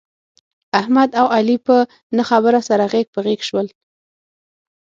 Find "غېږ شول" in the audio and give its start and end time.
3.25-3.67